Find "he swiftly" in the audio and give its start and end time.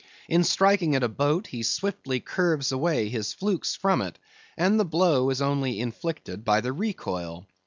1.45-2.19